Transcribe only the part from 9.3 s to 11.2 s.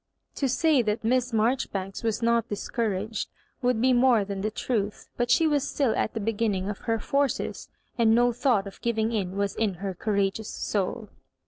was in her courageous soul.